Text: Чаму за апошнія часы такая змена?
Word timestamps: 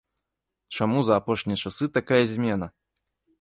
Чаму 0.77 1.03
за 1.09 1.13
апошнія 1.21 1.59
часы 1.67 1.85
такая 1.99 2.23
змена? 2.33 2.71